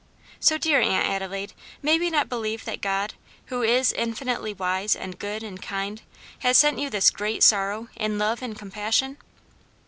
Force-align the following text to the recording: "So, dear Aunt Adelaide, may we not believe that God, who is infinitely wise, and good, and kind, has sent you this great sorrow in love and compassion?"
"So, 0.39 0.57
dear 0.57 0.79
Aunt 0.81 1.05
Adelaide, 1.05 1.53
may 1.83 1.99
we 1.99 2.09
not 2.09 2.27
believe 2.27 2.65
that 2.65 2.81
God, 2.81 3.13
who 3.53 3.61
is 3.61 3.93
infinitely 3.93 4.51
wise, 4.51 4.95
and 4.95 5.19
good, 5.19 5.43
and 5.43 5.61
kind, 5.61 6.01
has 6.39 6.57
sent 6.57 6.79
you 6.79 6.89
this 6.89 7.11
great 7.11 7.43
sorrow 7.43 7.87
in 7.95 8.17
love 8.17 8.41
and 8.41 8.57
compassion?" 8.57 9.17